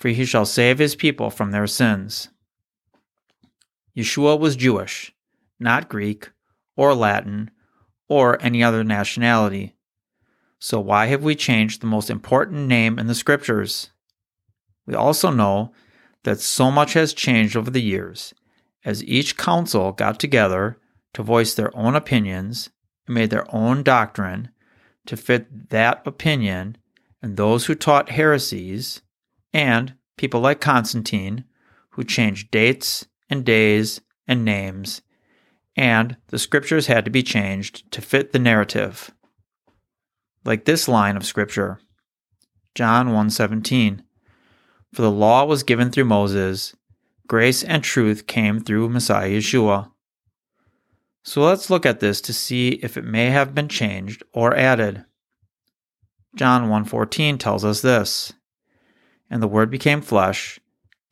for 0.00 0.08
he 0.08 0.24
shall 0.24 0.46
save 0.46 0.78
his 0.78 0.96
people 0.96 1.30
from 1.30 1.50
their 1.50 1.66
sins. 1.66 2.30
Yeshua 3.96 4.38
was 4.38 4.56
Jewish, 4.56 5.12
not 5.60 5.90
Greek 5.90 6.30
or 6.76 6.94
Latin 6.94 7.50
or 8.08 8.42
any 8.42 8.64
other 8.64 8.82
nationality. 8.82 9.74
So, 10.58 10.80
why 10.80 11.06
have 11.06 11.22
we 11.22 11.34
changed 11.34 11.80
the 11.80 11.86
most 11.86 12.10
important 12.10 12.66
name 12.66 12.98
in 12.98 13.06
the 13.06 13.14
scriptures? 13.14 13.90
We 14.86 14.94
also 14.94 15.30
know 15.30 15.72
that 16.24 16.40
so 16.40 16.70
much 16.70 16.94
has 16.94 17.14
changed 17.14 17.56
over 17.56 17.70
the 17.70 17.82
years 17.82 18.34
as 18.84 19.04
each 19.04 19.36
council 19.36 19.92
got 19.92 20.18
together 20.18 20.78
to 21.12 21.22
voice 21.22 21.54
their 21.54 21.74
own 21.76 21.94
opinions 21.94 22.70
and 23.06 23.14
made 23.14 23.30
their 23.30 23.46
own 23.54 23.82
doctrine 23.82 24.50
to 25.06 25.16
fit 25.16 25.70
that 25.70 26.02
opinion 26.06 26.76
and 27.22 27.36
those 27.36 27.66
who 27.66 27.74
taught 27.74 28.10
heresies, 28.10 29.02
and 29.52 29.94
people 30.16 30.40
like 30.40 30.60
Constantine, 30.60 31.44
who 31.90 32.04
changed 32.04 32.50
dates 32.50 33.06
and 33.28 33.44
days 33.44 34.00
and 34.26 34.44
names, 34.44 35.02
and 35.76 36.16
the 36.28 36.38
scriptures 36.38 36.86
had 36.86 37.04
to 37.04 37.10
be 37.10 37.22
changed 37.22 37.90
to 37.92 38.02
fit 38.02 38.32
the 38.32 38.38
narrative. 38.38 39.10
Like 40.44 40.64
this 40.64 40.88
line 40.88 41.16
of 41.16 41.24
scripture, 41.24 41.80
John 42.74 43.08
1:17, 43.08 44.02
for 44.92 45.02
the 45.02 45.10
law 45.10 45.44
was 45.44 45.62
given 45.62 45.90
through 45.90 46.04
Moses, 46.04 46.74
grace 47.26 47.62
and 47.62 47.82
truth 47.82 48.26
came 48.26 48.60
through 48.60 48.88
Messiah 48.88 49.30
Yeshua. 49.30 49.90
So 51.22 51.42
let's 51.42 51.70
look 51.70 51.84
at 51.84 52.00
this 52.00 52.20
to 52.22 52.32
see 52.32 52.70
if 52.82 52.96
it 52.96 53.04
may 53.04 53.26
have 53.26 53.54
been 53.54 53.68
changed 53.68 54.22
or 54.32 54.56
added. 54.56 55.04
John 56.34 56.68
1:14 56.68 57.38
tells 57.38 57.64
us 57.64 57.82
this, 57.82 58.32
and 59.30 59.42
the 59.42 59.48
word 59.48 59.70
became 59.70 60.02
flesh 60.02 60.58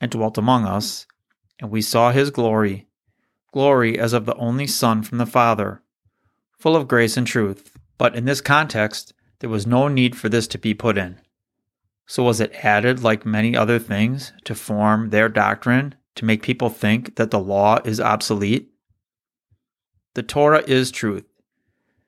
and 0.01 0.11
dwelt 0.11 0.37
among 0.37 0.65
us, 0.65 1.07
and 1.61 1.71
we 1.71 1.81
saw 1.81 2.11
his 2.11 2.31
glory, 2.31 2.89
glory 3.53 3.99
as 3.99 4.13
of 4.13 4.27
the 4.27 4.35
only 4.37 4.67
Son 4.67 5.03
from 5.03 5.19
the 5.19 5.27
Father, 5.27 5.83
full 6.59 6.77
of 6.77 6.89
grace 6.89 7.17
and 7.17 7.27
truth. 7.27 7.73
But 7.97 8.15
in 8.15 8.25
this 8.25 8.41
context, 8.41 9.15
there 9.41 9.51
was 9.51 9.67
no 9.67 9.89
need 9.89 10.17
for 10.17 10.29
this 10.29 10.47
to 10.49 10.59
be 10.59 10.75
put 10.75 10.99
in. 10.99 11.21
So 12.07 12.23
was 12.23 12.41
it 12.41 12.65
added 12.65 13.03
like 13.03 13.27
many 13.27 13.57
other 13.57 13.79
things 13.79 14.33
to 14.45 14.55
form 14.55 15.11
their 15.11 15.29
doctrine 15.29 15.95
to 16.15 16.25
make 16.25 16.43
people 16.43 16.71
think 16.71 17.17
that 17.17 17.31
the 17.31 17.39
law 17.39 17.79
is 17.85 18.01
obsolete? 18.01 18.71
The 20.15 20.23
Torah 20.23 20.65
is 20.67 20.91
truth, 20.91 21.27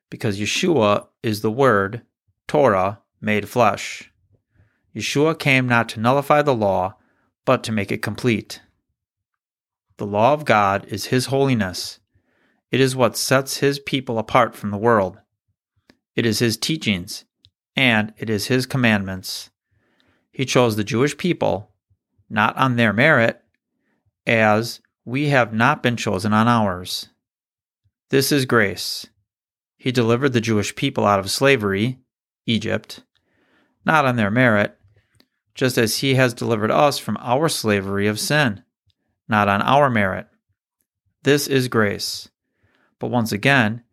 because 0.09 0.41
Yeshua 0.41 1.07
is 1.23 1.43
the 1.43 1.51
Word, 1.51 2.03
Torah, 2.49 3.01
made 3.21 3.49
flesh. 3.49 4.10
Yeshua 4.95 5.39
came 5.39 5.69
not 5.69 5.89
to 5.91 6.01
nullify 6.01 6.43
the 6.43 6.55
law, 6.55 6.97
but 7.45 7.63
to 7.65 7.73
make 7.73 7.93
it 7.93 8.03
complete. 8.03 8.61
The 9.99 10.07
law 10.07 10.33
of 10.33 10.45
God 10.45 10.87
is 10.87 11.07
His 11.07 11.27
holiness. 11.27 12.01
It 12.71 12.81
is 12.81 12.97
what 12.97 13.17
sets 13.17 13.59
His 13.59 13.79
people 13.79 14.19
apart 14.19 14.55
from 14.55 14.71
the 14.71 14.79
world. 14.79 15.19
It 16.17 16.27
is 16.27 16.39
His 16.39 16.57
teachings, 16.57 17.25
and 17.77 18.13
it 18.19 18.29
is 18.29 18.47
His 18.47 18.67
commandments. 18.67 19.51
He 20.33 20.45
chose 20.45 20.77
the 20.77 20.85
Jewish 20.85 21.17
people, 21.17 21.71
not 22.29 22.57
on 22.57 22.77
their 22.77 22.93
merit, 22.93 23.43
as 24.27 24.81
we 25.05 25.29
have 25.29 25.53
not 25.53 25.83
been 25.83 25.97
chosen 25.97 26.33
on 26.33 26.49
ours. 26.49 27.09
This 28.11 28.33
is 28.33 28.45
grace. 28.45 29.07
He 29.77 29.93
delivered 29.93 30.33
the 30.33 30.41
Jewish 30.41 30.75
people 30.75 31.07
out 31.07 31.21
of 31.21 31.31
slavery, 31.31 32.01
Egypt, 32.47 33.05
not 33.85 34.05
on 34.05 34.17
their 34.17 34.31
merit, 34.31 34.79
just 35.55 35.79
as 35.79 35.99
He 35.99 36.15
has 36.15 36.35
delivered 36.35 36.71
us 36.71 36.99
from 36.99 37.17
our 37.21 37.49
slavery 37.49 38.07
of 38.07 38.21
sin 38.21 38.63
not 39.31 39.49
on 39.49 39.63
our 39.63 39.89
merit. 39.89 40.27
This 41.23 41.47
is 41.47 41.69
grace. 41.69 42.29
But 42.99 43.11
once 43.11 43.33
again, 43.33 43.85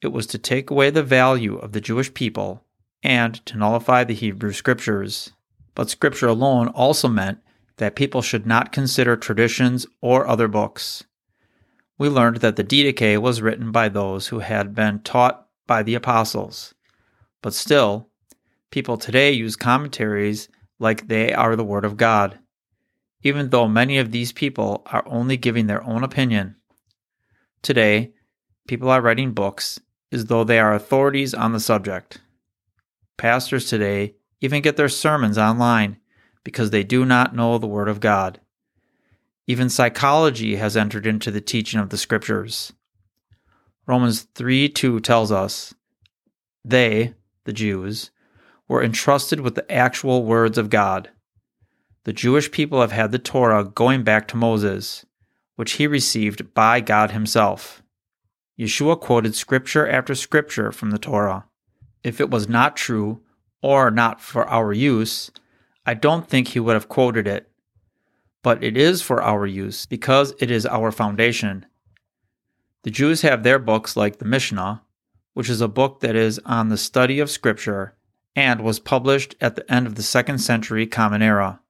it 0.00 0.08
was 0.08 0.26
to 0.28 0.38
take 0.38 0.70
away 0.70 0.90
the 0.90 1.02
value 1.02 1.56
of 1.58 1.72
the 1.72 1.80
Jewish 1.80 2.12
people 2.12 2.64
and 3.02 3.34
to 3.46 3.58
nullify 3.58 4.02
the 4.02 4.14
Hebrew 4.14 4.52
scriptures. 4.52 5.32
But 5.74 5.90
scripture 5.90 6.28
alone 6.28 6.68
also 6.68 7.08
meant 7.08 7.38
that 7.76 7.94
people 7.94 8.22
should 8.22 8.46
not 8.46 8.72
consider 8.72 9.16
traditions 9.16 9.86
or 10.00 10.26
other 10.26 10.48
books. 10.48 11.04
We 11.98 12.08
learned 12.08 12.38
that 12.38 12.56
the 12.56 12.64
Didache 12.64 13.20
was 13.20 13.42
written 13.42 13.70
by 13.70 13.90
those 13.90 14.28
who 14.28 14.38
had 14.38 14.74
been 14.74 15.00
taught 15.00 15.46
by 15.66 15.82
the 15.82 15.94
apostles. 15.94 16.74
But 17.42 17.52
still, 17.52 18.08
people 18.70 18.96
today 18.96 19.32
use 19.32 19.56
commentaries 19.56 20.48
like 20.78 21.08
they 21.08 21.32
are 21.32 21.56
the 21.56 21.64
Word 21.64 21.84
of 21.84 21.96
God 21.96 22.38
even 23.26 23.50
though 23.50 23.66
many 23.66 23.98
of 23.98 24.12
these 24.12 24.30
people 24.30 24.82
are 24.86 25.02
only 25.06 25.36
giving 25.36 25.66
their 25.66 25.82
own 25.82 26.04
opinion. 26.04 26.54
Today, 27.60 28.12
people 28.68 28.88
are 28.88 29.00
writing 29.00 29.32
books 29.32 29.80
as 30.12 30.26
though 30.26 30.44
they 30.44 30.60
are 30.60 30.72
authorities 30.72 31.34
on 31.34 31.52
the 31.52 31.58
subject. 31.58 32.20
Pastors 33.16 33.68
today 33.68 34.14
even 34.40 34.62
get 34.62 34.76
their 34.76 34.88
sermons 34.88 35.38
online 35.38 35.96
because 36.44 36.70
they 36.70 36.84
do 36.84 37.04
not 37.04 37.34
know 37.34 37.58
the 37.58 37.66
Word 37.66 37.88
of 37.88 37.98
God. 37.98 38.40
Even 39.48 39.68
psychology 39.68 40.54
has 40.54 40.76
entered 40.76 41.04
into 41.04 41.32
the 41.32 41.40
teaching 41.40 41.80
of 41.80 41.90
the 41.90 41.98
Scriptures. 41.98 42.72
Romans 43.88 44.22
3 44.36 44.68
2 44.68 45.00
tells 45.00 45.32
us, 45.32 45.74
They, 46.64 47.14
the 47.42 47.52
Jews, 47.52 48.12
were 48.68 48.82
entrusted 48.82 49.40
with 49.40 49.54
the 49.54 49.70
actual 49.70 50.24
words 50.24 50.58
of 50.58 50.70
God. 50.70 51.10
The 52.04 52.12
Jewish 52.12 52.50
people 52.50 52.80
have 52.80 52.92
had 52.92 53.12
the 53.12 53.18
Torah 53.18 53.64
going 53.64 54.04
back 54.04 54.28
to 54.28 54.36
Moses, 54.36 55.04
which 55.56 55.72
he 55.72 55.86
received 55.86 56.54
by 56.54 56.80
God 56.80 57.10
himself. 57.10 57.82
Yeshua 58.58 59.00
quoted 59.00 59.34
scripture 59.34 59.88
after 59.88 60.14
scripture 60.14 60.72
from 60.72 60.90
the 60.90 60.98
Torah. 60.98 61.44
If 62.02 62.20
it 62.20 62.30
was 62.30 62.48
not 62.48 62.76
true 62.76 63.20
or 63.62 63.90
not 63.90 64.20
for 64.20 64.48
our 64.48 64.72
use, 64.72 65.30
I 65.84 65.94
don't 65.94 66.28
think 66.28 66.48
he 66.48 66.60
would 66.60 66.74
have 66.74 66.88
quoted 66.88 67.26
it. 67.26 67.50
But 68.42 68.62
it 68.62 68.76
is 68.76 69.02
for 69.02 69.22
our 69.22 69.46
use 69.46 69.86
because 69.86 70.32
it 70.38 70.50
is 70.50 70.64
our 70.66 70.92
foundation. 70.92 71.66
The 72.84 72.90
Jews 72.90 73.22
have 73.22 73.42
their 73.42 73.58
books 73.58 73.96
like 73.96 74.18
the 74.18 74.24
Mishnah, 74.24 74.82
which 75.34 75.50
is 75.50 75.60
a 75.60 75.68
book 75.68 76.00
that 76.00 76.14
is 76.14 76.38
on 76.46 76.68
the 76.68 76.78
study 76.78 77.18
of 77.18 77.28
Scripture 77.28 77.96
and 78.36 78.60
was 78.60 78.78
published 78.78 79.34
at 79.40 79.56
the 79.56 79.72
end 79.72 79.86
of 79.86 79.94
the 79.94 80.02
second 80.02 80.38
century 80.38 80.86
Common 80.86 81.22
Era. 81.22 81.60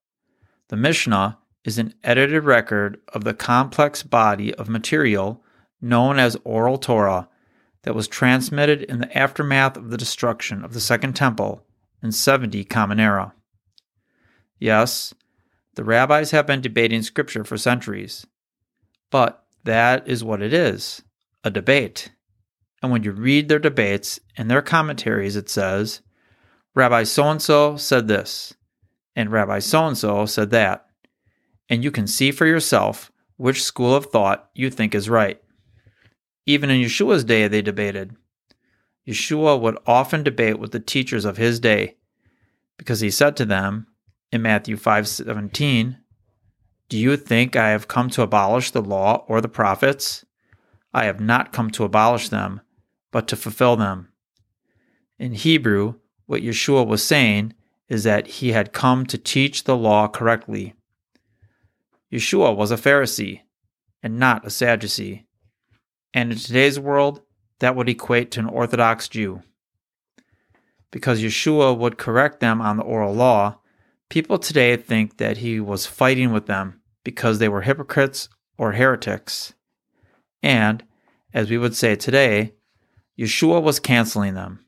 The 0.68 0.76
Mishnah 0.76 1.38
is 1.64 1.78
an 1.78 1.94
edited 2.02 2.44
record 2.44 3.00
of 3.14 3.22
the 3.24 3.32
complex 3.32 4.02
body 4.02 4.52
of 4.54 4.68
material 4.68 5.42
known 5.80 6.18
as 6.18 6.36
Oral 6.44 6.76
Torah 6.76 7.28
that 7.82 7.94
was 7.94 8.08
transmitted 8.08 8.82
in 8.82 8.98
the 8.98 9.16
aftermath 9.16 9.76
of 9.76 9.90
the 9.90 9.96
destruction 9.96 10.64
of 10.64 10.74
the 10.74 10.80
Second 10.80 11.14
Temple 11.14 11.64
in 12.02 12.10
70 12.10 12.64
Common 12.64 12.98
Era. 12.98 13.32
Yes, 14.58 15.14
the 15.74 15.84
rabbis 15.84 16.32
have 16.32 16.46
been 16.46 16.60
debating 16.60 17.02
Scripture 17.02 17.44
for 17.44 17.56
centuries, 17.56 18.26
but 19.10 19.44
that 19.62 20.08
is 20.08 20.24
what 20.24 20.42
it 20.42 20.52
is 20.52 21.02
a 21.44 21.50
debate. 21.50 22.10
And 22.82 22.90
when 22.90 23.04
you 23.04 23.12
read 23.12 23.48
their 23.48 23.60
debates 23.60 24.18
and 24.36 24.50
their 24.50 24.62
commentaries, 24.62 25.36
it 25.36 25.48
says, 25.48 26.00
Rabbi 26.76 27.04
so 27.04 27.30
and 27.30 27.40
so 27.40 27.78
said 27.78 28.06
this, 28.06 28.52
and 29.16 29.32
Rabbi 29.32 29.60
so 29.60 29.86
and 29.86 29.96
so 29.96 30.26
said 30.26 30.50
that. 30.50 30.86
And 31.70 31.82
you 31.82 31.90
can 31.90 32.06
see 32.06 32.30
for 32.30 32.44
yourself 32.44 33.10
which 33.38 33.64
school 33.64 33.94
of 33.94 34.06
thought 34.06 34.50
you 34.54 34.68
think 34.70 34.94
is 34.94 35.08
right. 35.08 35.42
Even 36.44 36.68
in 36.68 36.82
Yeshua's 36.82 37.24
day, 37.24 37.48
they 37.48 37.62
debated. 37.62 38.14
Yeshua 39.08 39.58
would 39.58 39.78
often 39.86 40.22
debate 40.22 40.58
with 40.58 40.72
the 40.72 40.78
teachers 40.78 41.24
of 41.24 41.38
his 41.38 41.58
day 41.58 41.96
because 42.76 43.00
he 43.00 43.10
said 43.10 43.38
to 43.38 43.46
them 43.46 43.86
in 44.30 44.42
Matthew 44.42 44.76
5:17, 44.76 45.96
"Do 46.90 46.98
you 46.98 47.16
think 47.16 47.56
I 47.56 47.70
have 47.70 47.88
come 47.88 48.10
to 48.10 48.22
abolish 48.22 48.70
the 48.70 48.82
law 48.82 49.24
or 49.28 49.40
the 49.40 49.48
prophets? 49.48 50.26
I 50.92 51.06
have 51.06 51.20
not 51.20 51.54
come 51.54 51.70
to 51.70 51.84
abolish 51.84 52.28
them, 52.28 52.60
but 53.10 53.26
to 53.28 53.36
fulfill 53.36 53.76
them." 53.76 54.12
In 55.18 55.32
Hebrew, 55.32 55.94
what 56.26 56.42
Yeshua 56.42 56.86
was 56.86 57.02
saying 57.02 57.54
is 57.88 58.04
that 58.04 58.26
he 58.26 58.52
had 58.52 58.72
come 58.72 59.06
to 59.06 59.18
teach 59.18 59.64
the 59.64 59.76
law 59.76 60.08
correctly. 60.08 60.74
Yeshua 62.12 62.54
was 62.54 62.70
a 62.70 62.76
Pharisee 62.76 63.42
and 64.02 64.18
not 64.18 64.46
a 64.46 64.50
Sadducee. 64.50 65.26
And 66.12 66.32
in 66.32 66.38
today's 66.38 66.78
world, 66.78 67.22
that 67.60 67.76
would 67.76 67.88
equate 67.88 68.30
to 68.32 68.40
an 68.40 68.46
Orthodox 68.46 69.08
Jew. 69.08 69.42
Because 70.90 71.22
Yeshua 71.22 71.76
would 71.76 71.98
correct 71.98 72.40
them 72.40 72.60
on 72.60 72.76
the 72.76 72.82
oral 72.82 73.14
law, 73.14 73.60
people 74.08 74.38
today 74.38 74.76
think 74.76 75.18
that 75.18 75.38
he 75.38 75.60
was 75.60 75.86
fighting 75.86 76.32
with 76.32 76.46
them 76.46 76.80
because 77.04 77.38
they 77.38 77.48
were 77.48 77.62
hypocrites 77.62 78.28
or 78.58 78.72
heretics. 78.72 79.54
And, 80.42 80.84
as 81.32 81.50
we 81.50 81.58
would 81.58 81.76
say 81.76 81.96
today, 81.96 82.54
Yeshua 83.18 83.62
was 83.62 83.80
canceling 83.80 84.34
them. 84.34 84.65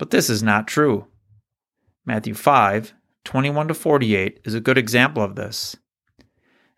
But 0.00 0.08
this 0.08 0.30
is 0.30 0.42
not 0.42 0.66
true. 0.66 1.08
Matthew 2.06 2.32
5 2.32 2.94
21 3.24 3.68
to 3.68 3.74
48 3.74 4.40
is 4.46 4.54
a 4.54 4.60
good 4.60 4.78
example 4.78 5.22
of 5.22 5.36
this. 5.36 5.76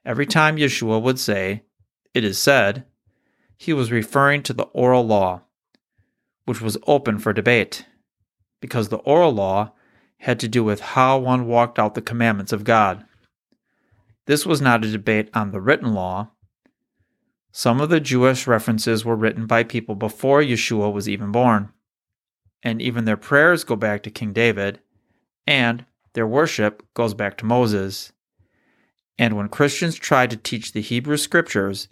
Every 0.05 0.27
time 0.27 0.57
Yeshua 0.57 1.01
would 1.01 1.21
say, 1.21 1.63
It 2.15 2.25
is 2.25 2.37
said, 2.37 2.85
he 3.57 3.73
was 3.73 3.93
referring 3.93 4.43
to 4.43 4.53
the 4.53 4.65
oral 4.65 5.07
law, 5.07 5.43
which 6.47 6.61
was 6.61 6.77
open 6.89 7.21
for 7.21 7.33
debate, 7.33 7.87
because 8.61 8.89
the 8.89 8.97
oral 8.97 9.31
law 9.31 9.73
had 10.17 10.41
to 10.41 10.49
do 10.49 10.65
with 10.65 10.81
how 10.81 11.17
one 11.17 11.47
walked 11.47 11.79
out 11.79 11.95
the 11.95 12.03
commandments 12.03 12.53
of 12.53 12.65
God. 12.65 13.05
This 14.27 14.45
was 14.45 14.61
not 14.61 14.85
a 14.85 14.91
debate 14.91 15.31
on 15.33 15.53
the 15.53 15.61
written 15.61 15.95
law. 15.95 16.33
Some 17.53 17.81
of 17.81 17.89
the 17.89 18.01
Jewish 18.01 18.49
references 18.49 19.05
were 19.05 19.15
written 19.15 19.47
by 19.47 19.63
people 19.63 19.95
before 19.95 20.43
Yeshua 20.43 20.93
was 20.93 21.09
even 21.09 21.31
born, 21.31 21.73
and 22.63 22.81
even 22.81 23.05
their 23.05 23.17
prayers 23.17 23.65
go 23.65 23.77
back 23.77 24.03
to 24.03 24.11
King 24.11 24.33
David, 24.33 24.81
and 25.47 25.85
their 26.15 26.27
worship 26.27 26.83
goes 26.95 27.15
back 27.15 27.37
to 27.39 27.47
Moses. 27.47 28.13
And 29.19 29.37
when 29.37 29.49
Christians 29.49 29.97
try 29.97 30.27
to 30.27 30.37
teach 30.37 30.73
the 30.73 30.81
Hebrew 30.81 31.17
scriptures, 31.17 31.89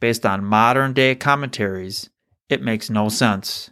based 0.00 0.26
on 0.26 0.44
modern 0.44 0.92
day 0.92 1.14
commentaries, 1.14 2.10
it 2.48 2.62
makes 2.62 2.90
no 2.90 3.08
sense. 3.08 3.70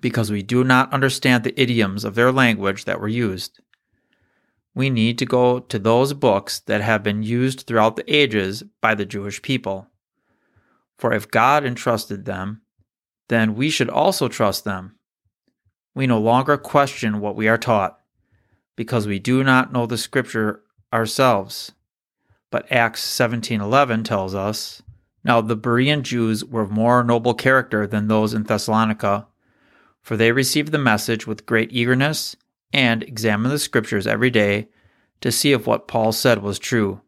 Because 0.00 0.30
we 0.30 0.42
do 0.42 0.64
not 0.64 0.92
understand 0.92 1.44
the 1.44 1.60
idioms 1.60 2.04
of 2.04 2.14
their 2.14 2.32
language 2.32 2.84
that 2.84 3.00
were 3.00 3.08
used. 3.08 3.60
We 4.74 4.88
need 4.88 5.18
to 5.18 5.26
go 5.26 5.58
to 5.58 5.78
those 5.78 6.14
books 6.14 6.60
that 6.60 6.80
have 6.80 7.02
been 7.02 7.22
used 7.22 7.66
throughout 7.66 7.96
the 7.96 8.14
ages 8.14 8.62
by 8.80 8.94
the 8.94 9.04
Jewish 9.04 9.42
people. 9.42 9.88
For 10.96 11.12
if 11.12 11.30
God 11.30 11.64
entrusted 11.64 12.24
them, 12.24 12.62
then 13.28 13.54
we 13.54 13.68
should 13.68 13.90
also 13.90 14.28
trust 14.28 14.64
them. 14.64 14.96
We 15.94 16.06
no 16.06 16.18
longer 16.18 16.56
question 16.56 17.20
what 17.20 17.36
we 17.36 17.48
are 17.48 17.58
taught, 17.58 17.98
because 18.76 19.06
we 19.06 19.18
do 19.18 19.42
not 19.42 19.72
know 19.72 19.86
the 19.86 19.98
scripture 19.98 20.62
ourselves. 20.92 21.72
But 22.50 22.70
Acts 22.70 23.02
17:11 23.02 24.04
tells 24.04 24.34
us, 24.34 24.82
now 25.22 25.40
the 25.40 25.56
Berean 25.56 26.02
Jews 26.02 26.44
were 26.44 26.62
of 26.62 26.70
more 26.70 27.04
noble 27.04 27.34
character 27.34 27.86
than 27.86 28.08
those 28.08 28.34
in 28.34 28.44
Thessalonica, 28.44 29.26
for 30.00 30.16
they 30.16 30.32
received 30.32 30.72
the 30.72 30.78
message 30.78 31.26
with 31.26 31.46
great 31.46 31.72
eagerness 31.72 32.36
and 32.72 33.02
examined 33.02 33.52
the 33.52 33.58
scriptures 33.58 34.06
every 34.06 34.30
day 34.30 34.68
to 35.20 35.30
see 35.30 35.52
if 35.52 35.66
what 35.66 35.88
Paul 35.88 36.12
said 36.12 36.42
was 36.42 36.58
true. 36.58 37.02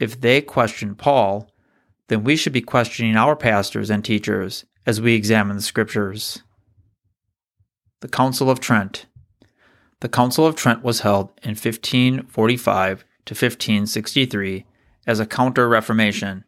If 0.00 0.20
they 0.20 0.40
questioned 0.40 0.98
Paul, 0.98 1.50
then 2.08 2.24
we 2.24 2.36
should 2.36 2.52
be 2.52 2.60
questioning 2.60 3.16
our 3.16 3.36
pastors 3.36 3.90
and 3.90 4.04
teachers 4.04 4.64
as 4.84 5.00
we 5.00 5.14
examine 5.14 5.56
the 5.56 5.62
scriptures. 5.62 6.42
The 8.00 8.08
Council 8.08 8.50
of 8.50 8.60
Trent. 8.60 9.06
The 10.00 10.08
Council 10.08 10.46
of 10.46 10.54
Trent 10.54 10.82
was 10.82 11.00
held 11.00 11.30
in 11.42 11.50
1545 11.50 13.04
to 13.24 13.32
1563 13.34 14.66
as 15.06 15.18
a 15.18 15.26
counter 15.26 15.68
Reformation 15.68 16.44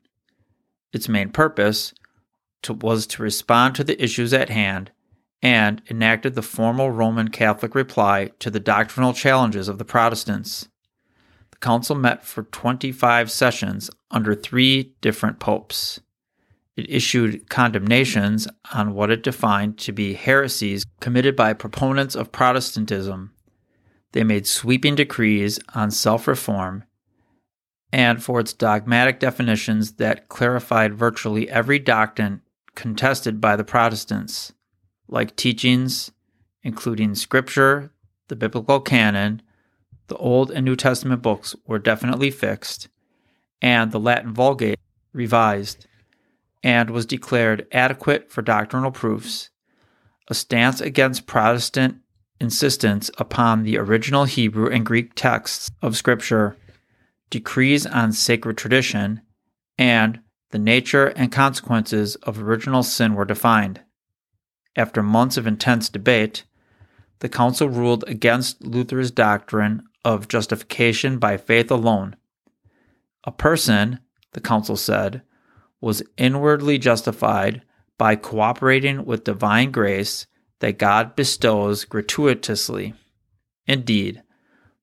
its 0.92 1.08
main 1.08 1.30
purpose 1.30 1.94
to, 2.62 2.72
was 2.72 3.06
to 3.06 3.22
respond 3.22 3.74
to 3.74 3.84
the 3.84 4.02
issues 4.02 4.32
at 4.32 4.48
hand 4.48 4.90
and 5.42 5.82
enacted 5.88 6.34
the 6.34 6.42
formal 6.42 6.90
Roman 6.90 7.28
Catholic 7.28 7.74
reply 7.74 8.30
to 8.40 8.50
the 8.50 8.60
doctrinal 8.60 9.12
challenges 9.12 9.68
of 9.68 9.78
the 9.78 9.84
Protestants. 9.84 10.68
The 11.50 11.58
council 11.58 11.94
met 11.94 12.24
for 12.24 12.42
25 12.44 13.30
sessions 13.30 13.90
under 14.10 14.34
three 14.34 14.94
different 15.00 15.38
popes. 15.38 16.00
It 16.78 16.88
issued 16.88 17.48
condemnations 17.48 18.46
on 18.72 18.94
what 18.94 19.10
it 19.10 19.24
defined 19.24 19.78
to 19.78 19.90
be 19.90 20.14
heresies 20.14 20.86
committed 21.00 21.34
by 21.34 21.52
proponents 21.52 22.14
of 22.14 22.30
Protestantism. 22.30 23.32
They 24.12 24.22
made 24.22 24.46
sweeping 24.46 24.94
decrees 24.94 25.58
on 25.74 25.90
self 25.90 26.28
reform 26.28 26.84
and 27.92 28.22
for 28.22 28.38
its 28.38 28.52
dogmatic 28.52 29.18
definitions 29.18 29.94
that 29.94 30.28
clarified 30.28 30.94
virtually 30.94 31.50
every 31.50 31.80
doctrine 31.80 32.42
contested 32.76 33.40
by 33.40 33.56
the 33.56 33.64
Protestants, 33.64 34.52
like 35.08 35.34
teachings 35.34 36.12
including 36.62 37.16
Scripture, 37.16 37.90
the 38.28 38.36
biblical 38.36 38.78
canon, 38.78 39.42
the 40.06 40.16
Old 40.18 40.52
and 40.52 40.64
New 40.64 40.76
Testament 40.76 41.22
books 41.22 41.56
were 41.66 41.80
definitely 41.80 42.30
fixed, 42.30 42.86
and 43.60 43.90
the 43.90 43.98
Latin 43.98 44.32
Vulgate 44.32 44.78
revised, 45.12 45.87
and 46.62 46.90
was 46.90 47.06
declared 47.06 47.66
adequate 47.72 48.30
for 48.30 48.42
doctrinal 48.42 48.90
proofs, 48.90 49.50
a 50.28 50.34
stance 50.34 50.80
against 50.80 51.26
Protestant 51.26 51.98
insistence 52.40 53.10
upon 53.18 53.62
the 53.62 53.78
original 53.78 54.24
Hebrew 54.24 54.70
and 54.70 54.86
Greek 54.86 55.14
texts 55.14 55.70
of 55.82 55.96
Scripture 55.96 56.56
decrees 57.30 57.86
on 57.86 58.12
sacred 58.12 58.56
tradition, 58.56 59.20
and 59.76 60.20
the 60.50 60.58
nature 60.58 61.06
and 61.08 61.30
consequences 61.30 62.16
of 62.16 62.42
original 62.42 62.82
sin 62.82 63.14
were 63.14 63.24
defined. 63.24 63.80
After 64.76 65.02
months 65.02 65.36
of 65.36 65.46
intense 65.46 65.88
debate, 65.88 66.44
the 67.20 67.28
council 67.28 67.68
ruled 67.68 68.04
against 68.06 68.64
Luther's 68.64 69.10
doctrine 69.10 69.82
of 70.04 70.28
justification 70.28 71.18
by 71.18 71.36
faith 71.36 71.70
alone. 71.70 72.16
A 73.24 73.32
person, 73.32 73.98
the 74.32 74.40
council 74.40 74.76
said, 74.76 75.22
was 75.80 76.02
inwardly 76.16 76.78
justified 76.78 77.62
by 77.96 78.16
cooperating 78.16 79.04
with 79.04 79.24
divine 79.24 79.70
grace 79.70 80.26
that 80.60 80.78
God 80.78 81.14
bestows 81.14 81.84
gratuitously. 81.84 82.94
Indeed, 83.66 84.22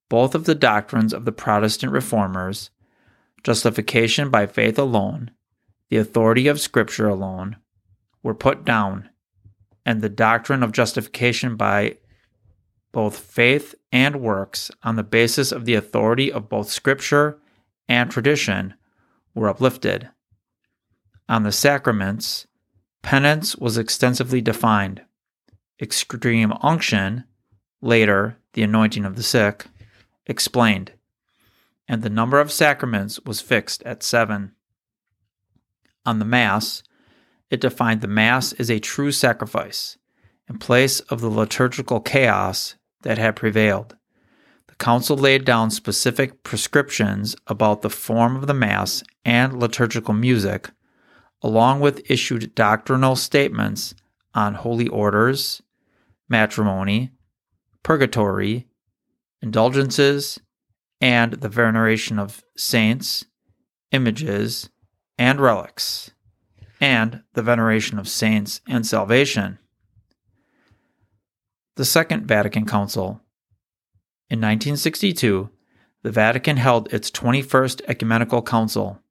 both 0.10 0.36
of 0.36 0.46
the 0.46 0.56
doctrines 0.56 1.14
of 1.14 1.26
the 1.26 1.32
Protestant 1.32 1.92
reformers, 1.92 2.70
justification 3.44 4.30
by 4.30 4.46
faith 4.46 4.78
alone, 4.78 5.32
the 5.90 5.98
authority 5.98 6.48
of 6.48 6.60
Scripture 6.60 7.08
alone, 7.08 7.58
were 8.24 8.36
put 8.36 8.66
down, 8.66 9.10
and 9.86 10.02
the 10.02 10.10
doctrine 10.10 10.64
of 10.64 10.72
justification 10.72 11.56
by 11.56 11.98
both 12.92 13.18
faith 13.18 13.76
and 13.92 14.22
works 14.22 14.72
on 14.84 14.96
the 14.96 15.04
basis 15.04 15.52
of 15.52 15.66
the 15.66 15.76
authority 15.76 16.32
of 16.32 16.50
both 16.50 16.70
Scripture 16.70 17.40
and 17.88 18.10
tradition 18.10 18.74
were 19.34 19.50
uplifted. 19.50 20.10
On 21.28 21.44
the 21.44 21.52
sacraments, 21.52 22.48
Penance 23.02 23.56
was 23.56 23.78
extensively 23.78 24.42
defined. 24.42 25.04
Extreme 25.82 26.54
unction, 26.62 27.24
later 27.82 28.38
the 28.54 28.64
anointing 28.64 29.06
of 29.06 29.16
the 29.16 29.24
sick, 29.24 29.66
explained. 30.26 30.94
And 31.88 32.02
the 32.02 32.10
number 32.10 32.40
of 32.40 32.52
sacraments 32.52 33.20
was 33.26 33.42
fixed 33.42 33.84
at 33.84 34.02
seven. 34.02 34.54
On 36.06 36.20
the 36.20 36.26
Mass, 36.26 36.82
it 37.50 37.62
defined 37.62 38.02
the 38.02 38.08
Mass 38.08 38.54
as 38.54 38.72
a 38.72 38.80
true 38.80 39.12
sacrifice 39.12 39.98
in 40.50 40.58
place 40.58 41.00
of 41.02 41.22
the 41.22 41.30
liturgical 41.30 42.00
chaos 42.00 42.76
that 43.04 43.18
had 43.18 43.36
prevailed. 43.36 43.96
The 44.68 44.76
Council 44.76 45.18
laid 45.18 45.46
down 45.46 45.72
specific 45.72 46.44
prescriptions 46.44 47.36
about 47.48 47.82
the 47.82 47.90
form 47.90 48.36
of 48.36 48.48
the 48.48 48.54
Mass 48.54 49.04
and 49.24 49.60
liturgical 49.60 50.14
music, 50.14 50.70
along 51.42 51.80
with 51.80 52.10
issued 52.10 52.56
doctrinal 52.56 53.16
statements 53.16 53.94
on 54.34 54.56
holy 54.56 54.88
orders, 54.88 55.62
matrimony, 56.28 57.12
purgatory, 57.84 58.68
indulgences, 59.42 60.40
and 61.00 61.34
the 61.34 61.50
veneration 61.50 62.18
of 62.18 62.44
saints, 62.58 63.26
images, 63.92 64.70
and 65.18 65.40
relics, 65.40 66.12
and 66.82 67.22
the 67.34 67.44
veneration 67.44 68.00
of 68.00 68.08
saints 68.08 68.62
and 68.68 68.86
salvation. 68.86 69.60
The 71.76 71.86
Second 71.86 72.26
Vatican 72.26 72.66
Council. 72.66 73.22
In 74.30 74.40
1962, 74.40 75.50
the 76.04 76.12
Vatican 76.12 76.58
held 76.58 76.92
its 76.94 77.12
21st 77.12 77.82
Ecumenical 77.88 78.42
Council. 78.42 79.02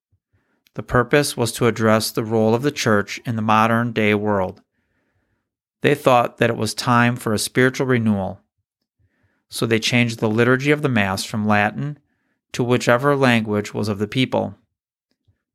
The 0.75 0.83
purpose 0.83 1.37
was 1.37 1.53
to 1.53 1.67
address 1.67 2.11
the 2.11 2.25
role 2.25 2.55
of 2.55 2.63
the 2.63 2.73
Church 2.73 3.21
in 3.25 3.37
the 3.37 3.43
modern 3.43 3.93
day 3.93 4.15
world. 4.15 4.61
They 5.83 5.95
thought 5.95 6.39
that 6.39 6.51
it 6.51 6.57
was 6.57 6.75
time 6.75 7.17
for 7.17 7.33
a 7.33 7.39
spiritual 7.39 7.87
renewal. 7.87 8.41
So 9.49 9.67
they 9.67 9.79
changed 9.79 10.19
the 10.19 10.29
liturgy 10.29 10.71
of 10.71 10.83
the 10.83 10.89
Mass 10.89 11.25
from 11.25 11.47
Latin 11.47 11.99
to 12.53 12.65
whichever 12.65 13.15
language 13.15 13.73
was 13.73 13.89
of 13.89 13.99
the 13.99 14.09
people. 14.09 14.57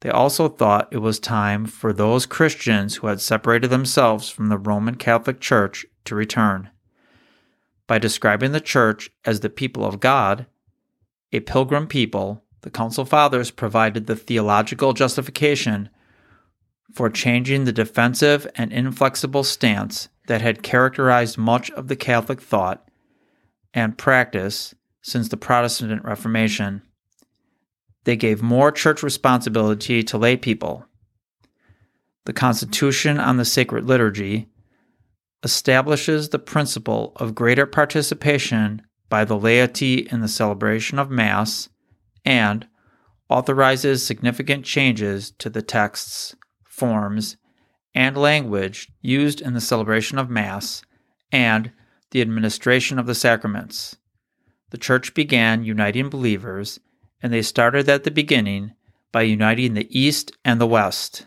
They 0.01 0.09
also 0.09 0.47
thought 0.47 0.87
it 0.91 0.99
was 0.99 1.19
time 1.19 1.65
for 1.65 1.91
those 1.91 2.25
Christians 2.25 2.97
who 2.97 3.07
had 3.07 3.19
separated 3.19 3.69
themselves 3.69 4.29
from 4.29 4.47
the 4.47 4.57
Roman 4.57 4.95
Catholic 4.95 5.41
Church 5.41 5.85
to 6.05 6.15
return. 6.15 6.69
By 7.87 7.97
describing 7.97 8.53
the 8.53 8.61
Church 8.61 9.09
as 9.25 9.41
the 9.41 9.49
people 9.49 9.83
of 9.83 9.99
God, 9.99 10.45
a 11.33 11.41
pilgrim 11.41 11.87
people, 11.87 12.43
the 12.61 12.69
Council 12.69 13.05
Fathers 13.05 13.51
provided 13.51 14.07
the 14.07 14.15
theological 14.15 14.93
justification 14.93 15.89
for 16.93 17.09
changing 17.09 17.65
the 17.65 17.71
defensive 17.71 18.47
and 18.55 18.73
inflexible 18.73 19.43
stance 19.43 20.09
that 20.27 20.41
had 20.41 20.63
characterized 20.63 21.37
much 21.37 21.71
of 21.71 21.87
the 21.87 21.95
Catholic 21.95 22.41
thought 22.41 22.87
and 23.73 23.97
practice 23.97 24.73
since 25.01 25.29
the 25.29 25.37
Protestant 25.37 26.03
Reformation 26.03 26.81
they 28.09 28.15
gave 28.15 28.41
more 28.41 28.71
church 28.71 29.03
responsibility 29.03 30.03
to 30.03 30.17
lay 30.17 30.37
people. 30.37 30.85
The 32.25 32.33
Constitution 32.33 33.19
on 33.19 33.37
the 33.37 33.45
Sacred 33.45 33.85
Liturgy 33.85 34.49
establishes 35.43 36.29
the 36.29 36.39
principle 36.39 37.13
of 37.17 37.35
greater 37.35 37.65
participation 37.65 38.81
by 39.09 39.25
the 39.25 39.37
laity 39.37 40.07
in 40.11 40.21
the 40.21 40.27
celebration 40.27 40.99
of 40.99 41.09
Mass 41.09 41.69
and 42.25 42.67
authorizes 43.29 44.05
significant 44.05 44.65
changes 44.65 45.31
to 45.31 45.49
the 45.49 45.61
texts, 45.61 46.35
forms, 46.63 47.37
and 47.93 48.17
language 48.17 48.91
used 49.01 49.41
in 49.41 49.53
the 49.53 49.61
celebration 49.61 50.17
of 50.17 50.29
Mass 50.29 50.81
and 51.31 51.71
the 52.11 52.21
administration 52.21 52.97
of 52.97 53.05
the 53.05 53.15
sacraments. 53.15 53.97
The 54.71 54.77
Church 54.77 55.13
began 55.13 55.63
uniting 55.63 56.09
believers 56.09 56.79
and 57.21 57.33
they 57.33 57.41
started 57.41 57.89
at 57.89 58.03
the 58.03 58.11
beginning 58.11 58.73
by 59.11 59.23
uniting 59.23 59.73
the 59.73 59.87
East 59.97 60.31
and 60.45 60.61
the 60.61 60.67
West, 60.67 61.25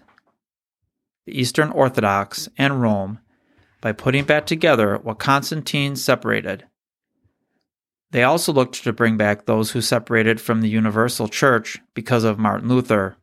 the 1.26 1.38
Eastern 1.38 1.70
Orthodox 1.70 2.48
and 2.56 2.80
Rome, 2.80 3.18
by 3.80 3.92
putting 3.92 4.24
back 4.24 4.46
together 4.46 4.96
what 4.96 5.18
Constantine 5.18 5.96
separated. 5.96 6.66
They 8.12 8.22
also 8.22 8.52
looked 8.52 8.84
to 8.84 8.92
bring 8.92 9.16
back 9.16 9.46
those 9.46 9.70
who 9.70 9.80
separated 9.80 10.40
from 10.40 10.60
the 10.60 10.68
Universal 10.68 11.28
Church 11.28 11.80
because 11.94 12.24
of 12.24 12.38
Martin 12.38 12.68
Luther. 12.68 13.16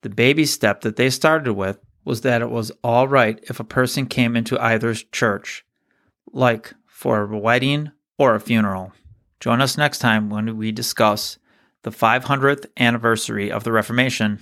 The 0.00 0.08
baby 0.08 0.46
step 0.46 0.80
that 0.80 0.96
they 0.96 1.10
started 1.10 1.52
with 1.52 1.78
was 2.02 2.22
that 2.22 2.40
it 2.40 2.50
was 2.50 2.72
all 2.82 3.06
right 3.06 3.38
if 3.42 3.60
a 3.60 3.64
person 3.64 4.06
came 4.06 4.36
into 4.36 4.58
either 4.58 4.94
church, 4.94 5.66
like 6.32 6.72
for 6.86 7.30
a 7.30 7.38
wedding 7.38 7.92
or 8.16 8.34
a 8.34 8.40
funeral. 8.40 8.92
Join 9.38 9.60
us 9.60 9.76
next 9.76 9.98
time 9.98 10.30
when 10.30 10.56
we 10.56 10.72
discuss 10.72 11.38
the 11.82 11.90
500th 11.90 12.66
anniversary 12.78 13.52
of 13.52 13.64
the 13.64 13.72
Reformation. 13.72 14.40